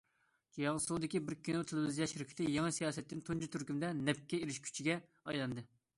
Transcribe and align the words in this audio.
جياڭسۇدىكى 0.55 1.21
بىر 1.27 1.35
كىنو 1.47 1.61
تېلېۋىزىيە 1.71 2.07
شىركىتى 2.15 2.47
يېڭى 2.55 2.73
سىياسەتتىن 2.79 3.21
تۇنجى 3.29 3.51
تۈركۈمدە 3.57 3.95
نەپكە 4.01 4.41
ئېرىشكۈچىگە 4.43 5.01
ئايلاندى. 5.29 5.71